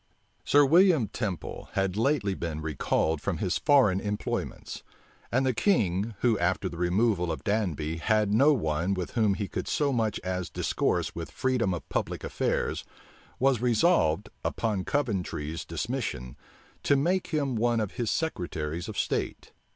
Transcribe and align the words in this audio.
Sir 0.43 0.65
William 0.65 1.09
Temple 1.09 1.69
had 1.73 1.95
lately 1.95 2.33
been 2.33 2.59
recalled 2.59 3.21
from 3.21 3.37
his 3.37 3.59
foreign 3.59 3.99
employments; 4.01 4.81
and 5.31 5.45
the 5.45 5.53
king, 5.53 6.15
who, 6.21 6.39
after 6.39 6.67
the 6.67 6.79
removal 6.79 7.31
of 7.31 7.43
Danby, 7.43 7.97
had 7.97 8.33
no 8.33 8.51
one 8.51 8.95
with 8.95 9.11
whom 9.11 9.35
he 9.35 9.47
could 9.47 9.67
so 9.67 9.93
much 9.93 10.19
as 10.23 10.49
discourse 10.49 11.13
with 11.13 11.29
freedom 11.29 11.71
of 11.71 11.87
public 11.87 12.23
affairs, 12.23 12.83
was 13.37 13.61
resolved, 13.61 14.29
upon 14.43 14.85
Coventry's 14.85 15.63
dismission, 15.65 16.35
to 16.81 16.95
make 16.95 17.27
him 17.27 17.55
one 17.55 17.79
of 17.79 17.91
his 17.91 18.09
secretaries 18.09 18.89
of 18.89 18.97
state. 18.97 19.51